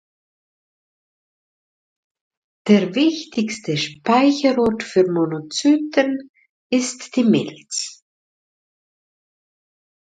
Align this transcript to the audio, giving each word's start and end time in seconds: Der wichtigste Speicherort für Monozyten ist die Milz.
Der 2.67 2.95
wichtigste 2.95 3.77
Speicherort 3.77 4.81
für 4.81 5.03
Monozyten 5.05 6.31
ist 6.71 7.15
die 7.15 7.23
Milz. 7.23 8.01